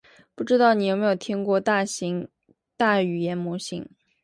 [0.33, 1.83] 不知道你有没有听过大
[3.03, 3.87] 语言模型？